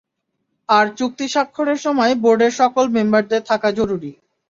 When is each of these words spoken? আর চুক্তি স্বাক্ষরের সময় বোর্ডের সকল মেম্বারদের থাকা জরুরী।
আর 0.69 0.85
চুক্তি 0.97 1.25
স্বাক্ষরের 1.27 1.79
সময় 1.85 2.13
বোর্ডের 2.23 2.53
সকল 2.61 2.85
মেম্বারদের 2.95 3.41
থাকা 3.49 3.69
জরুরী। 3.77 4.11